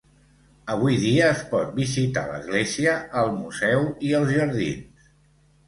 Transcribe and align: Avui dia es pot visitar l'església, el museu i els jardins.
Avui 0.75 0.95
dia 1.03 1.27
es 1.33 1.43
pot 1.51 1.69
visitar 1.81 2.25
l'església, 2.31 2.97
el 3.23 3.31
museu 3.37 3.87
i 4.11 4.13
els 4.25 4.35
jardins. 4.41 5.09